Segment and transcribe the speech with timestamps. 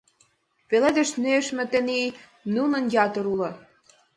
[0.67, 2.09] Пеледыш нӧшмӧ тений
[2.55, 3.49] нунын ятыр уло.